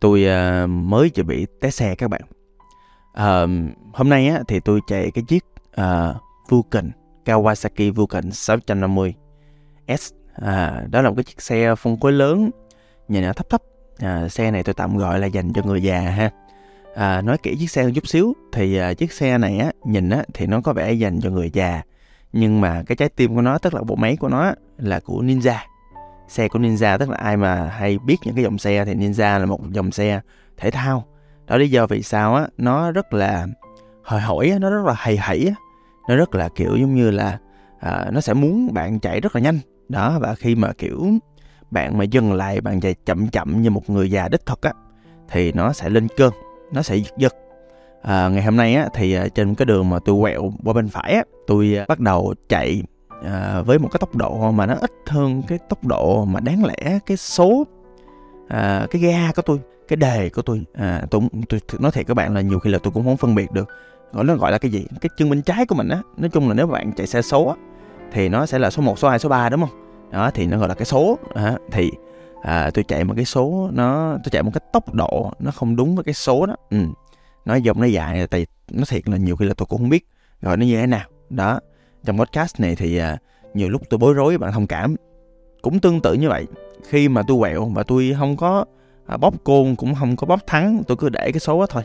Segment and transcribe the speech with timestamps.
[0.00, 0.26] tôi
[0.64, 2.22] uh, mới chuẩn bị test xe các bạn.
[3.10, 5.44] Uh, hôm nay á, thì tôi chạy cái chiếc
[5.80, 6.16] uh,
[6.48, 6.90] Vulcan
[7.24, 9.14] Kawasaki Vulcan 650
[9.98, 10.12] S.
[10.34, 12.50] À, đó là một cái chiếc xe phân khối lớn,
[13.08, 13.62] nhìn nó thấp thấp.
[13.98, 16.30] À, xe này tôi tạm gọi là dành cho người già ha.
[16.94, 20.10] À, nói kỹ chiếc xe một chút xíu thì à, chiếc xe này á nhìn
[20.10, 21.82] á thì nó có vẻ dành cho người già
[22.32, 25.22] nhưng mà cái trái tim của nó tức là bộ máy của nó là của
[25.22, 25.56] Ninja
[26.28, 29.38] xe của Ninja tức là ai mà hay biết những cái dòng xe thì Ninja
[29.38, 30.20] là một dòng xe
[30.56, 31.04] thể thao.
[31.46, 33.46] Đó lý do vì sao á nó rất là
[34.02, 35.54] hời hỏi nó rất là hay hẩy á.
[36.08, 37.38] Nó rất là kiểu giống như là
[37.80, 39.58] à, nó sẽ muốn bạn chạy rất là nhanh.
[39.88, 41.06] Đó và khi mà kiểu
[41.70, 44.72] bạn mà dừng lại bạn chạy chậm chậm như một người già đích thực á
[45.28, 46.32] thì nó sẽ lên cơn
[46.72, 47.34] nó sẽ giật giật.
[48.02, 50.88] À, ngày hôm nay á thì à, trên cái đường mà tôi quẹo qua bên
[50.88, 52.82] phải á tôi à, bắt đầu chạy
[53.26, 56.64] à, với một cái tốc độ mà nó ít hơn cái tốc độ mà đáng
[56.64, 57.66] lẽ cái số
[58.48, 62.14] à, cái ga của tôi cái đề của tôi à, tôi, tôi nói thiệt các
[62.14, 63.68] bạn là nhiều khi là tôi cũng không phân biệt được.
[64.12, 64.86] Gọi nó gọi là cái gì?
[65.00, 66.02] Cái chân bên trái của mình á.
[66.16, 67.54] Nói chung là nếu bạn chạy xe số á,
[68.12, 69.82] thì nó sẽ là số 1, số 2, số 3 đúng không?
[70.12, 71.90] Đó thì nó gọi là cái số à, thì
[72.42, 75.76] à, tôi chạy một cái số nó tôi chạy một cái tốc độ nó không
[75.76, 76.56] đúng với cái số đó.
[76.70, 76.78] Ừ.
[77.44, 80.06] nó dòng nó dài tại nó thiệt là nhiều khi là tôi cũng không biết
[80.42, 81.08] gọi nó như thế nào.
[81.30, 81.60] Đó
[82.06, 83.18] trong podcast này thì à,
[83.54, 84.96] nhiều lúc tôi bối rối bạn thông cảm.
[85.62, 86.46] Cũng tương tự như vậy
[86.88, 88.64] khi mà tôi quẹo và tôi không có
[89.06, 91.82] à, bóp côn cũng không có bóp thắng tôi cứ để cái số đó thôi.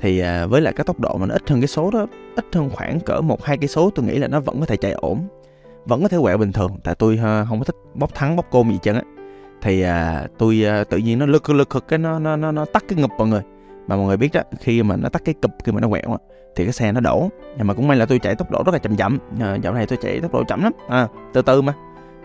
[0.00, 2.44] Thì à, với lại cái tốc độ mà nó ít hơn cái số đó ít
[2.52, 4.92] hơn khoảng cỡ một hai cái số tôi nghĩ là nó vẫn có thể chạy
[4.92, 5.28] ổn.
[5.84, 8.46] Vẫn có thể quẹo bình thường tại tôi à, không có thích bóp thắng bóp
[8.50, 9.02] côn gì chân á.
[9.62, 12.64] Thì à, tôi à, tự nhiên nó lực lực cực cái nó nó nó nó
[12.64, 13.42] tắt cái ngập mọi người.
[13.86, 16.16] Mà mọi người biết đó khi mà nó tắt cái cụp khi mà nó quẹo
[16.56, 17.28] thì cái xe nó đổ.
[17.58, 19.18] Nhưng mà cũng may là tôi chạy tốc độ rất là chậm chậm.
[19.40, 20.72] À, dạo này tôi chạy tốc độ chậm lắm.
[20.88, 21.74] À, từ từ mà.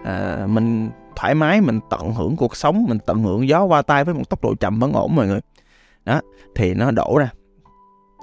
[0.04, 4.04] À, mình thoải mái mình tận hưởng cuộc sống mình tận hưởng gió qua tay
[4.04, 5.40] với một tốc độ chậm vẫn ổn mọi người.
[6.06, 6.22] Đó
[6.56, 7.30] thì nó đổ ra.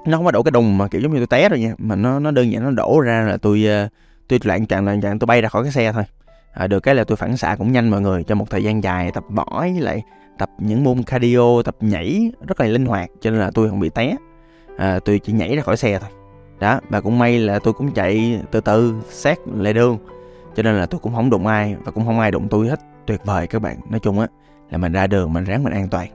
[0.07, 1.97] Nó không có đổ cái đùng mà kiểu giống như tôi té rồi nha mà
[1.97, 3.89] nó nó đơn giản nó đổ ra là tôi ờ,
[4.29, 6.05] tôi loạn trạng loạn trạng tôi bay ra khỏi cái xe thôi.
[6.53, 8.83] À, được cái là tôi phản xạ cũng nhanh mọi người trong một thời gian
[8.83, 10.03] dài tập mỏi với lại
[10.39, 13.81] tập những môn cardio tập nhảy rất là linh hoạt cho nên là tôi không
[13.81, 14.17] bị té
[14.77, 16.11] à, tôi chỉ nhảy ra khỏi xe thôi.
[16.61, 19.99] Đó và cũng may là tôi cũng chạy từ từ sát lề đường.
[20.55, 22.81] Cho nên là tôi cũng không đụng ai và cũng không ai đụng tôi hết.
[23.07, 23.81] Tuyệt vời các bạn.
[23.91, 24.27] Nói chung á
[24.71, 26.09] là mình ra đường mình ráng mình an toàn.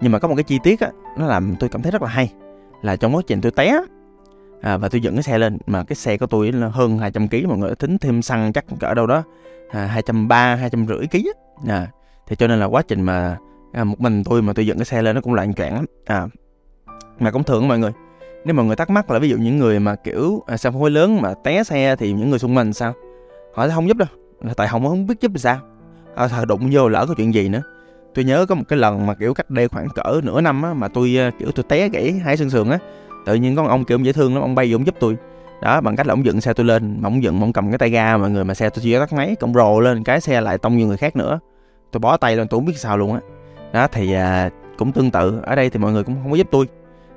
[0.00, 2.08] Nhưng mà có một cái chi tiết á nó làm tôi cảm thấy rất là
[2.08, 2.32] hay.
[2.82, 3.82] Là trong quá trình tôi té
[4.62, 7.28] à, và tôi dựng cái xe lên mà cái xe của tôi là hơn 200
[7.28, 9.22] kg mọi người tính thêm xăng chắc cỡ đâu đó
[9.70, 11.18] à, 230 250 kg
[11.70, 11.88] à,
[12.26, 13.36] thì cho nên là quá trình mà
[13.72, 15.84] à, một mình tôi mà tôi dựng cái xe lên nó cũng loạn choạng lắm.
[16.04, 16.26] À
[17.22, 17.92] mà cũng thường mọi người.
[18.44, 20.90] Nếu mọi người thắc mắc là ví dụ những người mà kiểu à, xe hối
[20.90, 22.92] lớn mà té xe thì những người xung quanh sao?
[23.54, 24.08] Họ sẽ không giúp đâu
[24.40, 25.58] là tại họ không biết giúp làm sao?
[26.14, 27.62] À, đụng vô lỡ có chuyện gì nữa.
[28.14, 30.74] Tôi nhớ có một cái lần mà kiểu cách đây khoảng cỡ nửa năm á
[30.74, 32.78] mà tôi à, kiểu tôi té gãy hai xương sườn á.
[33.26, 34.94] Tự nhiên có một ông kiểu ông dễ thương lắm ông bay vô ông giúp
[35.00, 35.16] tôi.
[35.62, 37.70] Đó bằng cách là ông dựng xe tôi lên mà ông dựng mà ông cầm
[37.70, 40.20] cái tay ga mọi người mà xe tôi chưa tắt máy cộng rồ lên cái
[40.20, 41.40] xe lại tông như người khác nữa.
[41.92, 43.20] Tôi bó tay lên tôi không biết sao luôn á.
[43.72, 43.80] Đó.
[43.80, 46.46] đó thì à, cũng tương tự ở đây thì mọi người cũng không có giúp
[46.50, 46.66] tôi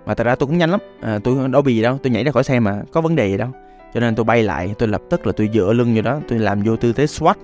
[0.06, 0.80] mà thật ra tôi cũng nhanh lắm.
[1.02, 1.98] À, tôi đâu bị gì đâu.
[2.04, 3.50] Tôi nhảy ra khỏi xe mà có vấn đề gì đâu.
[3.94, 6.20] Cho nên tôi bay lại tôi lập tức là tôi dựa lưng vô đó.
[6.28, 7.36] Tôi làm vô tư thế SWAT.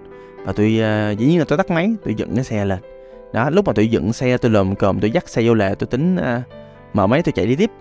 [0.45, 0.81] Và tôi
[1.13, 2.79] uh, dĩ nhiên là tôi tắt máy tôi dựng cái xe lên.
[3.33, 5.87] Đó lúc mà tôi dựng xe tôi lồm cồm tôi dắt xe vô lề tôi
[5.87, 6.43] tính uh,
[6.93, 7.71] mở máy tôi chạy đi tiếp.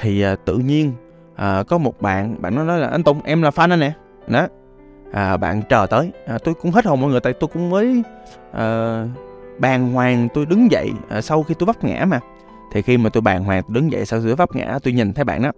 [0.00, 0.92] Thì uh, tự nhiên
[1.32, 3.92] uh, có một bạn bạn nó nói là anh Tùng em là fan anh nè.
[4.26, 4.46] Đó.
[5.12, 6.10] À, bạn chờ tới.
[6.26, 8.02] À, tôi cũng hết hồn mọi người tại tôi cũng mới
[8.50, 9.08] uh,
[9.58, 12.20] bàng hoàng tôi đứng dậy à, sau khi tôi vấp ngã mà
[12.72, 15.12] thì khi mà tôi bàng hoàng tôi đứng dậy sau giữa vấp ngã tôi nhìn
[15.12, 15.52] thấy bạn đó.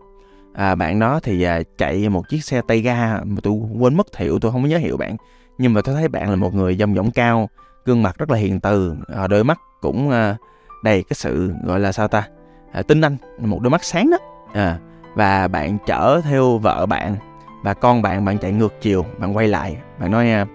[0.54, 4.16] À, bạn đó thì à, chạy một chiếc xe tay ga mà tôi quên mất
[4.16, 5.16] hiệu tôi không nhớ hiệu bạn.
[5.58, 7.48] Nhưng mà tôi thấy bạn là một người dông dỏng cao
[7.84, 10.36] gương mặt rất là hiền từ à, đôi mắt cũng à,
[10.84, 12.28] đầy cái sự gọi là sao ta
[12.72, 14.18] à, tinh anh một đôi mắt sáng đó.
[14.52, 14.78] À,
[15.14, 17.16] và bạn chở theo vợ bạn
[17.62, 20.46] và con bạn bạn chạy ngược chiều bạn quay lại bạn nói à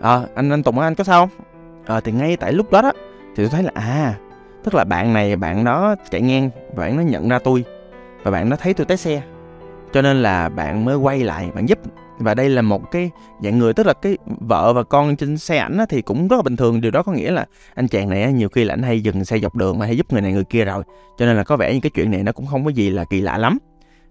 [0.00, 1.44] ờ, anh anh Tùng anh có sao không?
[1.86, 2.92] À, thì ngay tại lúc đó đó
[3.36, 4.14] thì tôi thấy là à
[4.64, 7.64] tức là bạn này bạn đó chạy ngang và bạn nó nhận ra tôi
[8.22, 9.22] và bạn nó thấy tôi té xe.
[9.92, 11.78] Cho nên là bạn mới quay lại bạn giúp.
[12.18, 13.10] Và đây là một cái
[13.42, 16.42] dạng người tức là cái vợ và con trên xe ảnh thì cũng rất là
[16.42, 16.80] bình thường.
[16.80, 19.38] Điều đó có nghĩa là anh chàng này nhiều khi là anh hay dừng xe
[19.38, 20.82] dọc đường mà hay giúp người này người kia rồi.
[21.18, 23.04] Cho nên là có vẻ như cái chuyện này nó cũng không có gì là
[23.04, 23.58] kỳ lạ lắm.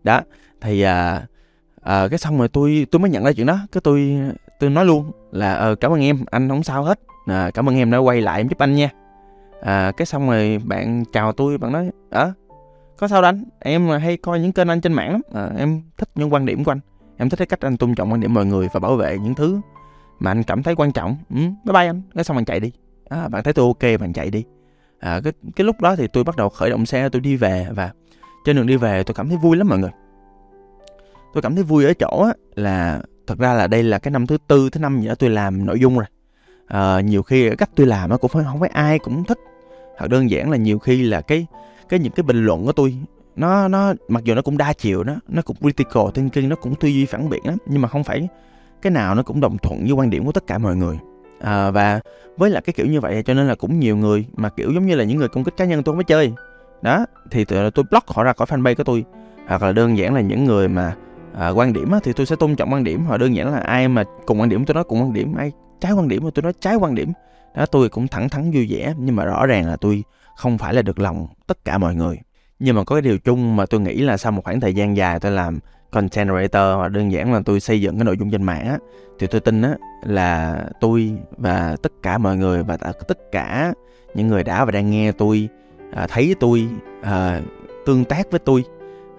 [0.03, 0.21] Đó
[0.61, 1.21] thì à,
[1.81, 3.59] à, cái xong rồi tôi tôi mới nhận ra chuyện đó.
[3.71, 4.19] Cái tôi
[4.59, 6.99] tôi nói luôn là ờ, cảm ơn em anh không sao hết.
[7.25, 8.89] À, cảm ơn em đã quay lại em giúp anh nha
[9.61, 12.33] à, cái xong rồi bạn chào tôi bạn nói ờ
[12.97, 15.21] có sao đánh em hay coi những kênh anh trên mạng lắm.
[15.33, 16.79] À, em thích những quan điểm của anh.
[17.17, 19.35] Em thích cái cách anh tôn trọng quan điểm mọi người và bảo vệ những
[19.35, 19.61] thứ
[20.19, 21.17] mà anh cảm thấy quan trọng.
[21.29, 22.01] Ừ, bye bye anh.
[22.15, 22.71] Cái xong anh chạy đi.
[23.09, 24.45] À, bạn thấy tôi ok bạn chạy đi.
[24.99, 27.67] À, cái cái lúc đó thì tôi bắt đầu khởi động xe tôi đi về
[27.75, 27.91] và
[28.45, 29.91] trên đường đi về tôi cảm thấy vui lắm mọi người.
[31.33, 34.37] Tôi cảm thấy vui ở chỗ là thật ra là đây là cái năm thứ
[34.47, 36.05] tư thứ năm gì đó tôi làm nội dung rồi
[36.67, 39.39] à, nhiều khi cách tôi làm nó cũng phải không phải ai cũng thích.
[39.97, 41.47] Hoặc đơn giản là nhiều khi là cái
[41.89, 42.95] cái những cái bình luận của tôi
[43.35, 46.75] nó nó mặc dù nó cũng đa chiều đó nó cũng critical thinking nó cũng
[46.75, 48.27] tư duy phản biện lắm nhưng mà không phải
[48.81, 50.99] cái nào nó cũng đồng thuận với quan điểm của tất cả mọi người.
[51.39, 51.99] À, và
[52.37, 54.85] với là cái kiểu như vậy cho nên là cũng nhiều người mà kiểu giống
[54.85, 56.33] như là những người công kích cá nhân tôi không có chơi.
[56.81, 59.05] Đó thì tôi, tôi block họ ra khỏi fanpage của tôi.
[59.47, 60.95] Hoặc là đơn giản là những người mà
[61.33, 63.05] à, quan điểm á, thì tôi sẽ tôn trọng quan điểm.
[63.05, 65.51] Hoặc đơn giản là ai mà cùng quan điểm tôi nói cùng quan điểm ai
[65.81, 67.11] trái quan điểm mà tôi nói trái quan điểm.
[67.55, 70.03] Đó tôi cũng thẳng thắn vui vẻ nhưng mà rõ ràng là tôi
[70.35, 72.19] không phải là được lòng tất cả mọi người.
[72.59, 74.97] Nhưng mà có cái điều chung mà tôi nghĩ là sau một khoảng thời gian
[74.97, 75.59] dài tôi làm
[75.91, 78.77] content creator hoặc đơn giản là tôi xây dựng cái nội dung trên mạng á
[79.19, 82.77] thì tôi tin á là tôi và tất cả mọi người và
[83.07, 83.73] tất cả
[84.13, 85.49] những người đã và đang nghe tôi
[85.93, 86.67] à, thấy tôi
[87.01, 87.41] à,
[87.85, 88.63] tương tác với tôi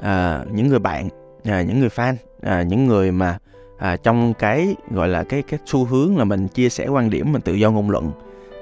[0.01, 1.09] à, những người bạn
[1.45, 3.39] à, những người fan à, những người mà
[3.79, 7.33] à, trong cái gọi là cái cái xu hướng là mình chia sẻ quan điểm
[7.33, 8.13] mình tự do ngôn luận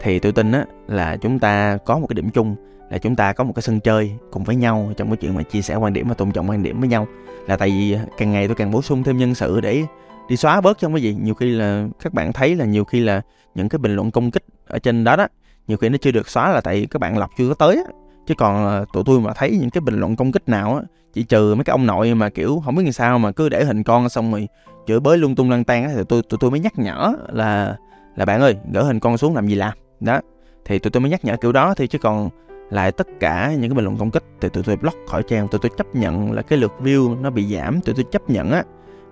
[0.03, 2.57] thì tôi tin á là chúng ta có một cái điểm chung
[2.91, 5.43] là chúng ta có một cái sân chơi cùng với nhau trong cái chuyện mà
[5.43, 7.07] chia sẻ quan điểm và tôn trọng quan điểm với nhau.
[7.47, 9.83] Là tại vì à, càng ngày tôi càng bổ sung thêm nhân sự để
[10.29, 11.17] đi xóa bớt trong cái gì.
[11.23, 13.23] Nhiều khi là các bạn thấy là nhiều khi là
[13.55, 15.27] những cái bình luận công kích ở trên đó đó
[15.69, 17.93] nhiều khi nó chưa được xóa là tại các bạn lọc chưa có tới á
[18.27, 20.83] chứ còn ờ, tụi tôi mà thấy những cái bình luận công kích nào á,
[21.13, 23.65] chỉ trừ mấy cái ông nội mà, kiểu, không biết làm sao mà cứ để
[23.65, 24.49] hình con xong rồi
[24.87, 27.77] chửi bới lung tung lăng tan á, thì tôi tụi tôi mới nhắc nhở là
[28.17, 29.73] là bạn ơi, gỡ hình con xuống làm gì làm.
[30.01, 30.21] Đó,
[30.65, 32.29] thì tụi tôi mới nhắc nhở kiểu đó thì chứ còn
[32.71, 35.49] lại tất cả những cái bình luận công kích thì tụi tôi block khỏi trang.
[35.49, 37.81] Tụi tôi chấp nhận là cái lượt view nó bị giảm.
[37.81, 38.65] Tụi tôi chấp nhận á,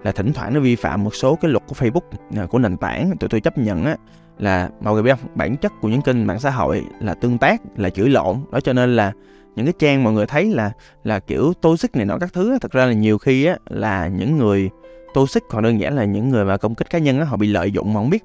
[0.03, 2.01] là thỉnh thoảng nó vi phạm một số cái luật của Facebook
[2.37, 3.17] à, của nền tảng.
[3.21, 3.97] Tụi tôi chấp nhận á
[4.39, 5.31] là mọi người biết không?
[5.35, 8.37] Bản chất của những kênh mạng xã hội là tương tác là chửi lộn.
[8.53, 9.13] Đó cho nên là
[9.57, 10.73] những cái trang mọi người thấy là
[11.05, 14.39] là kiểu toxic này nọ các thứ thật ra là nhiều khi á là những
[14.39, 14.71] người
[15.15, 17.47] toxic còn đơn giản là những người mà công kích cá nhân á họ bị
[17.47, 18.25] lợi dụng mà không biết.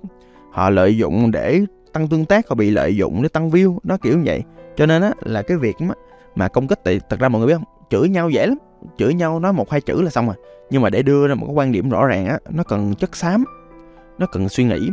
[0.51, 1.61] Họ lợi dụng để
[1.94, 4.44] tăng tương tác họ bị lợi dụng để tăng view nó kiểu như vậy.
[4.75, 5.94] Cho nên á là cái việc mà,
[6.35, 7.63] mà công kích thì thật ra mọi người biết không?
[7.89, 8.57] Chửi nhau dễ lắm.
[8.97, 10.35] Chửi nhau nói một hai chữ là xong rồi.
[10.69, 13.15] Nhưng mà để đưa ra một cái quan điểm rõ ràng á nó cần chất
[13.15, 13.44] xám
[14.17, 14.89] nó cần suy nghĩ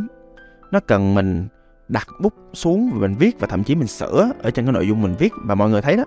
[0.71, 1.47] nó cần mình
[1.87, 4.87] đặt bút xuống và mình viết và thậm chí mình sửa ở trên cái nội
[4.87, 6.03] dung mình viết và mọi người thấy đó.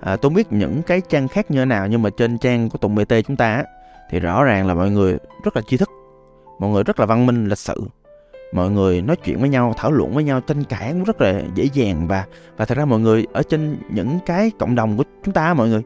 [0.00, 2.78] À, tôi biết những cái trang khác như thế nào nhưng mà trên trang của
[2.78, 3.64] tùng bt chúng ta á,
[4.10, 5.90] thì rõ ràng là mọi người rất là tri thức
[6.60, 7.82] mọi người rất là văn minh lịch sự.
[8.52, 11.42] Mọi người nói chuyện với nhau thảo luận với nhau tranh cãi cũng rất là
[11.54, 12.24] dễ dàng và
[12.56, 15.68] và thật ra mọi người ở trên những cái cộng đồng của chúng ta mọi
[15.68, 15.82] người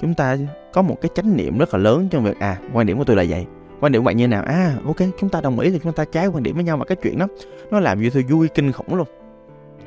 [0.00, 0.36] chúng ta
[0.72, 3.16] có một cái chánh niệm rất là lớn trong việc à quan điểm của tôi
[3.16, 3.46] là vậy
[3.80, 4.42] quan điểm của bạn như nào?
[4.42, 6.84] À ok chúng ta đồng ý thì chúng ta trái quan điểm với nhau mà
[6.84, 7.26] cái chuyện đó
[7.70, 9.08] nó làm cho tôi vui kinh khủng luôn.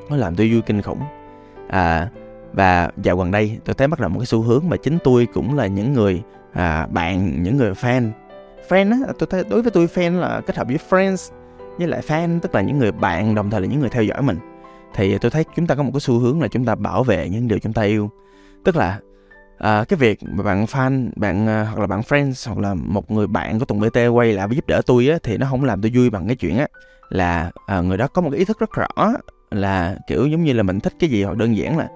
[0.10, 1.00] Nó làm tôi vui kinh khủng.
[1.68, 2.10] À
[2.54, 5.28] và dạo gần đây tôi thấy bắt đầu một cái xu hướng mà chính tôi
[5.34, 6.22] cũng là những người
[6.54, 8.10] à, bạn những người fan.
[8.70, 11.32] Fan á tôi thấy đối với tôi fan là kết hợp với friends
[11.78, 14.22] với lại fan tức là những người bạn đồng thời là những người theo dõi
[14.22, 14.38] mình.
[14.96, 17.30] Thì tôi thấy chúng ta có một cái xu hướng là chúng ta bảo vệ
[17.30, 18.10] những điều chúng ta yêu.
[18.64, 19.00] Tức là
[19.58, 23.12] à, cái việc mà bạn fan bạn à, hoặc là bạn friends hoặc là một
[23.12, 25.64] người bạn của tùng bt quay lại và giúp đỡ tôi á thì nó không
[25.64, 26.68] làm tôi vui bằng cái chuyện á
[27.10, 29.14] là à, người đó có một cái ý thức rất rõ
[29.52, 31.88] là kiểu giống như là mình thích cái gì hoặc đơn giản là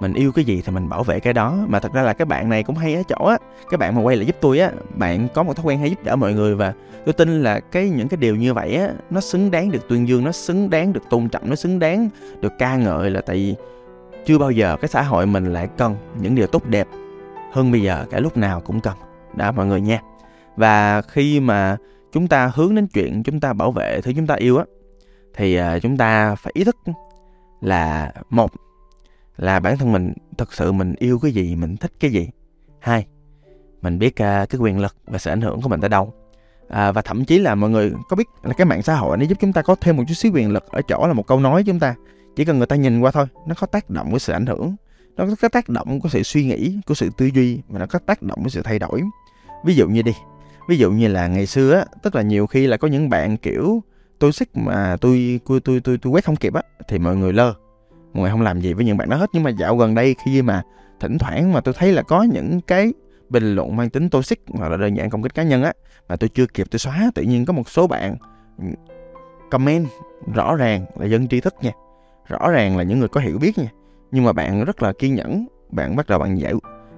[0.00, 1.58] mình yêu cái gì thì mình bảo vệ cái đó.
[1.68, 3.38] Mà thật ra là cái bạn này cũng hay ở chỗ á
[3.70, 6.04] cái bạn mà quay lại giúp tôi á bạn có một thói quen hay giúp
[6.04, 6.72] đỡ mọi người và
[7.04, 10.08] tôi tin là cái những cái điều như vậy á nó xứng đáng được tuyên
[10.08, 12.08] dương nó xứng đáng được tôn trọng nó xứng đáng
[12.40, 13.54] được ca ngợi là tại vì
[14.26, 16.88] chưa bao giờ cái xã hội mình lại cần những điều tốt đẹp
[17.52, 18.94] hơn bây giờ cả lúc nào cũng cần.
[19.34, 20.00] Đã mọi người nha.
[20.56, 21.76] Và khi mà
[22.12, 24.64] chúng ta hướng đến chuyện chúng ta bảo vệ thứ chúng ta yêu á
[25.34, 26.76] thì à, chúng ta phải ý thức
[27.60, 28.50] là một
[29.36, 32.28] là bản thân mình thật sự mình yêu cái gì mình thích cái gì.
[32.80, 33.06] Hai
[33.82, 36.14] mình biết à, cái quyền lực và sự ảnh hưởng của mình tới đâu.
[36.68, 39.24] À, và thậm chí là mọi người có biết là cái mạng xã hội nó
[39.24, 41.40] giúp chúng ta có thêm một chút xíu quyền lực ở chỗ là một câu
[41.40, 41.94] nói chúng ta
[42.36, 44.76] chỉ cần người ta nhìn qua thôi nó có tác động với sự ảnh hưởng
[45.16, 47.98] nó có tác động của sự suy nghĩ của sự tư duy và nó có
[47.98, 49.02] tác động của sự thay đổi.
[49.64, 50.12] Ví dụ như đi
[50.68, 53.36] ví dụ như là ngày xưa á tức là nhiều khi là có những bạn
[53.36, 53.82] kiểu
[54.18, 57.32] tôi xích mà tôi tôi tôi tôi, tôi quét không kịp á thì mọi người
[57.32, 57.54] lơ.
[58.12, 59.30] Mọi người không làm gì với những bạn đó hết.
[59.32, 60.62] Nhưng mà dạo gần đây khi mà
[61.00, 62.92] thỉnh thoảng mà tôi thấy là có những cái
[63.28, 65.72] bình luận mang tính toxic hoặc là đơn giản công kích cá nhân á
[66.08, 68.16] mà tôi chưa kịp tôi xóa tự nhiên có một số bạn
[68.58, 68.64] ừ,
[69.50, 69.86] comment
[70.34, 71.72] rõ ràng là dân tri thức nha.
[72.28, 73.68] Rõ ràng là những người có hiểu biết nha
[74.10, 75.46] nhưng mà bạn rất là kiên nhẫn.
[75.70, 76.54] Bạn bắt đầu bạn giải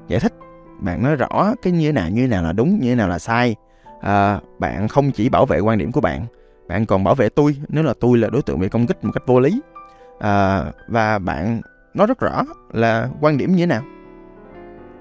[0.09, 0.33] giải thích.
[0.81, 3.09] Bạn nói rõ cái như thế nào như thế nào là đúng như thế nào
[3.09, 3.57] là sai.
[4.00, 6.27] À, bạn không chỉ bảo vệ quan điểm của bạn
[6.69, 7.57] bạn còn bảo vệ tôi.
[7.69, 9.61] Nếu là tôi là đối tượng bị công kích một cách vô lý.
[10.19, 11.61] À, và bạn
[11.95, 13.83] nói rất rõ là quan điểm như thế nào.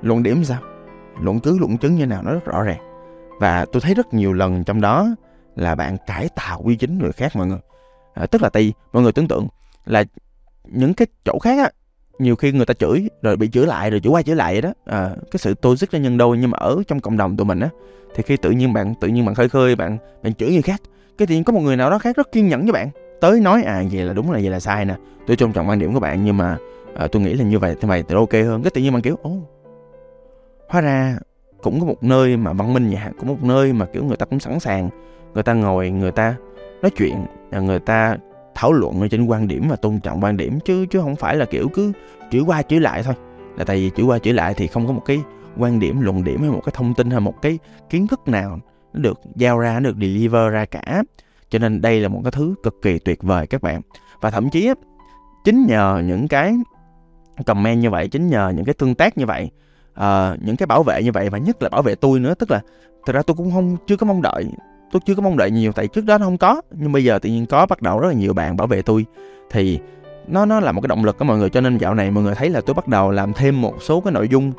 [0.01, 0.61] Luận điểm sao?
[1.21, 2.79] Luận cứ luận chứng như thế nào nó rất rõ ràng.
[3.39, 5.07] Và tôi thấy rất nhiều lần trong đó
[5.55, 7.59] là bạn cải tạo quy chính người khác mọi người.
[8.13, 9.47] À, tức là tùy mọi người tưởng tượng
[9.85, 10.03] là
[10.63, 11.69] những cái chỗ khác á
[12.19, 14.61] nhiều khi người ta chửi rồi bị chửi lại rồi chửi qua chửi lại vậy
[14.61, 14.73] đó.
[14.85, 17.45] À, cái sự tôi dứt ra nhân đôi nhưng mà ở trong cộng đồng tụi
[17.45, 17.69] mình á
[18.15, 20.81] thì khi tự nhiên bạn tự nhiên bạn khơi khơi bạn bạn chửi người khác
[21.17, 22.89] cái tự nhiên có một người nào đó khác rất kiên nhẫn với bạn
[23.21, 24.95] tới nói à vậy là đúng là vậy là sai nè
[25.27, 26.57] tôi tôn trọng quan điểm của bạn nhưng mà
[26.95, 28.63] à, tôi nghĩ là như vậy thì mày thì ok hơn.
[28.63, 29.31] Cái tự nhiên bạn kiểu ô
[30.69, 31.17] hóa ra
[31.61, 34.25] cũng có một nơi mà văn minh nhà cũng một nơi mà kiểu người ta
[34.25, 34.89] cũng sẵn sàng
[35.33, 36.35] người ta ngồi người ta
[36.81, 38.17] nói chuyện à, người ta
[38.57, 41.35] thảo luận ở trên quan điểm và tôn trọng quan điểm chứ chứ không phải
[41.35, 41.91] là kiểu cứ
[42.31, 43.13] chửi qua chửi lại thôi.
[43.57, 45.21] Là tại vì chửi qua chửi lại thì không có một cái
[45.57, 47.59] quan điểm luận điểm hay một cái thông tin hay một cái
[47.89, 48.59] kiến thức nào
[48.93, 51.03] nó được giao ra nó được deliver ra cả.
[51.49, 53.81] Cho nên đây là một cái thứ cực kỳ tuyệt vời các bạn.
[54.21, 54.73] Và thậm chí
[55.43, 56.55] chính nhờ những cái
[57.45, 59.49] comment như vậy chính nhờ những cái tương tác như vậy
[59.99, 62.51] uh, những cái bảo vệ như vậy và nhất là bảo vệ tôi nữa tức
[62.51, 62.61] là
[63.05, 64.45] thật ra tôi cũng không chưa có mong đợi
[64.91, 66.61] tôi chưa có mong đợi nhiều tại trước đó nó không có.
[66.71, 69.05] Nhưng bây giờ tự nhiên có bắt đầu rất là nhiều bạn bảo vệ tôi.
[69.49, 69.79] Thì
[70.27, 72.23] nó nó là một cái động lực đó mọi người cho nên dạo này mọi
[72.23, 74.51] người thấy là tôi bắt đầu làm thêm một số cái nội dung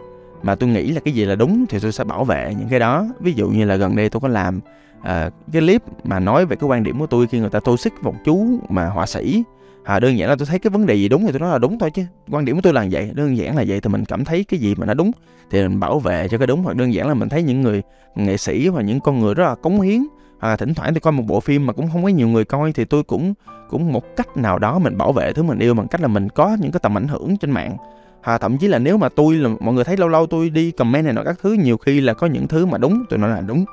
[0.42, 2.80] mà tôi nghĩ là cái gì là đúng thì tôi sẽ bảo vệ những cái
[2.80, 3.06] đó.
[3.20, 4.61] Ví dụ như là gần đây tôi có làm
[4.99, 7.76] uh, cái clip mà nói về cái quan điểm của tôi khi người ta tô
[7.76, 9.42] xích một chú mà họa sĩ
[9.88, 11.59] à, đơn giản là tôi thấy cái vấn đề gì đúng thì tôi nói là
[11.59, 12.02] đúng thôi chứ.
[12.30, 14.61] Quan điểm của tôi là vậy đơn giản là vậy thì mình cảm thấy cái
[14.61, 15.11] gì mà nó đúng
[15.50, 16.62] thì mình bảo vệ cho cái đúng.
[16.62, 17.83] Hoặc đơn giản là mình thấy những người
[18.14, 20.07] nghệ sĩ và những con người rất là cống hiến.
[20.40, 22.45] Hoặc là thỉnh thoảng tôi coi một bộ phim mà cũng không có nhiều người
[22.45, 23.35] coi thì tôi cũng
[23.68, 26.28] cũng một cách nào đó mình bảo vệ thứ mình yêu bằng cách là mình
[26.28, 27.76] có những cái tầm ảnh hưởng trên mạng.
[28.23, 30.71] À, thậm chí là nếu mà tôi là mọi người thấy lâu lâu tôi đi
[30.71, 33.30] comment này nọ các thứ nhiều khi là có những thứ mà đúng tôi nói
[33.30, 33.64] là đúng.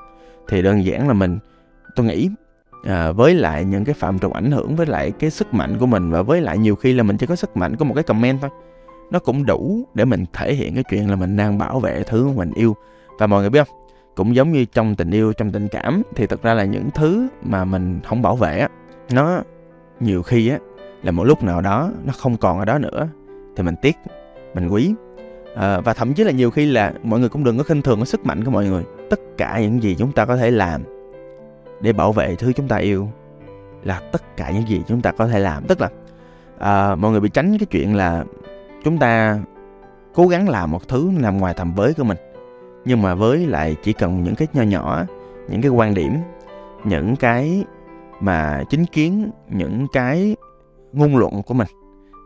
[0.49, 1.39] Thì đơn giản là mình
[1.95, 2.29] tôi nghĩ
[2.85, 5.85] à, với lại những cái phạm trù ảnh hưởng với lại cái sức mạnh của
[5.85, 8.03] mình và với lại nhiều khi là mình chỉ có sức mạnh có một cái
[8.03, 8.49] comment thôi.
[9.11, 12.27] Nó cũng đủ để mình thể hiện cái chuyện là mình đang bảo vệ thứ
[12.27, 12.75] mình yêu.
[13.19, 13.77] Và mọi người biết không?
[14.15, 17.27] Cũng giống như trong tình yêu trong tình cảm thì thực ra là những thứ
[17.41, 18.69] mà mình không bảo vệ á
[19.11, 19.41] nó
[19.99, 20.57] nhiều khi á
[21.03, 23.07] là một lúc nào đó nó không còn ở đó nữa
[23.55, 23.95] thì mình tiếc
[24.53, 24.93] mình quý.
[25.55, 27.99] À, và thậm chí là nhiều khi là mọi người cũng đừng có khinh thường
[27.99, 28.83] cái sức mạnh của mọi người.
[29.09, 30.83] Tất cả những gì chúng ta có thể làm
[31.81, 33.09] để bảo vệ thứ chúng ta yêu
[33.83, 35.63] là tất cả những gì chúng ta có thể làm.
[35.67, 35.89] Tức là
[36.59, 38.23] à, mọi người bị tránh cái chuyện là
[38.83, 39.39] chúng ta
[40.13, 42.17] cố gắng làm một thứ nằm ngoài tầm với của mình
[42.85, 45.05] nhưng mà với lại chỉ cần những cái nho nhỏ
[45.49, 46.17] những cái quan điểm
[46.83, 47.63] những cái
[48.19, 50.35] mà chính kiến những cái
[50.93, 51.67] ngôn luận của mình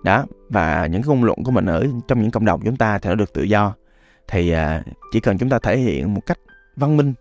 [0.04, 3.00] đó và những cái ngôn luận của mình ở trong những cộng đồng chúng ta
[3.00, 3.76] thì nó được tự do
[4.28, 6.40] thì à, chỉ cần chúng ta thể hiện một cách
[6.76, 7.14] văn minh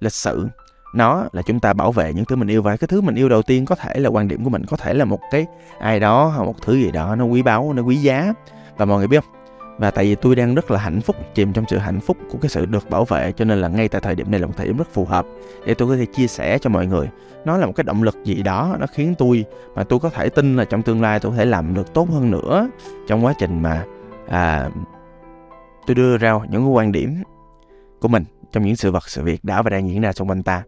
[0.00, 0.48] lịch sự
[0.92, 3.28] nó là chúng ta bảo vệ những thứ mình yêu và cái thứ mình yêu
[3.28, 5.46] đầu tiên có thể là quan điểm của mình có thể là một cái
[5.80, 8.32] ai đó hoặc một thứ gì đó nó quý báu nó quý giá.
[8.76, 9.32] Và mọi người biết không?
[9.78, 12.38] Và tại vì tôi đang rất là hạnh phúc chìm trong sự hạnh phúc của
[12.38, 14.52] cái sự được bảo vệ cho nên là ngay tại thời điểm này là một
[14.56, 15.26] thời điểm rất phù hợp
[15.66, 17.08] để tôi có thể chia sẻ cho mọi người.
[17.44, 19.44] Nó là một cái động lực gì đó nó khiến tôi
[19.74, 22.08] mà tôi có thể tin là trong tương lai tôi có thể làm được tốt
[22.10, 22.68] hơn nữa
[23.08, 23.84] trong quá trình mà
[24.28, 24.70] à,
[25.86, 27.14] tôi đưa ra những cái quan điểm
[28.00, 30.42] của mình trong những sự vật sự việc đã và đang diễn ra xung quanh
[30.42, 30.62] ta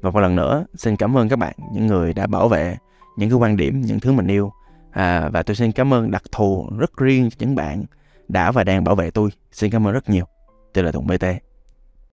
[0.00, 2.76] và một lần nữa xin cảm ơn các bạn những người đã bảo vệ
[3.16, 4.52] những cái quan điểm những thứ mình yêu.
[4.90, 7.84] À, và tôi xin cảm ơn đặc thù rất riêng cho những bạn
[8.28, 9.30] đã và đang bảo vệ tôi.
[9.52, 10.24] Xin cảm ơn rất nhiều.
[10.74, 11.24] Tôi là tùng bt